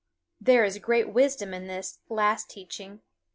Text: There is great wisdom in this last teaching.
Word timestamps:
There 0.39 0.63
is 0.65 0.79
great 0.79 1.09
wisdom 1.13 1.53
in 1.53 1.67
this 1.67 1.99
last 2.09 2.49
teaching. 2.49 3.01